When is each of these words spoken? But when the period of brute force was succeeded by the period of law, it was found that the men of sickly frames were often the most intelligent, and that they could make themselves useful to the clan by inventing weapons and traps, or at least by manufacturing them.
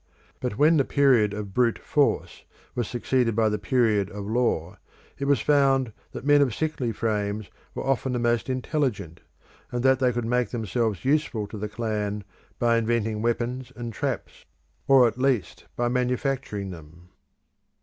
But 0.39 0.57
when 0.57 0.77
the 0.77 0.83
period 0.83 1.31
of 1.31 1.53
brute 1.53 1.77
force 1.77 2.43
was 2.73 2.87
succeeded 2.87 3.35
by 3.35 3.49
the 3.49 3.59
period 3.59 4.09
of 4.09 4.25
law, 4.25 4.79
it 5.19 5.25
was 5.25 5.41
found 5.41 5.93
that 6.11 6.21
the 6.21 6.25
men 6.27 6.41
of 6.41 6.55
sickly 6.55 6.91
frames 6.91 7.51
were 7.75 7.85
often 7.85 8.11
the 8.11 8.17
most 8.17 8.49
intelligent, 8.49 9.21
and 9.71 9.83
that 9.83 9.99
they 9.99 10.11
could 10.11 10.25
make 10.25 10.49
themselves 10.49 11.05
useful 11.05 11.45
to 11.49 11.57
the 11.59 11.69
clan 11.69 12.23
by 12.57 12.77
inventing 12.77 13.21
weapons 13.21 13.71
and 13.75 13.93
traps, 13.93 14.43
or 14.87 15.07
at 15.07 15.19
least 15.19 15.65
by 15.75 15.87
manufacturing 15.87 16.71
them. 16.71 17.09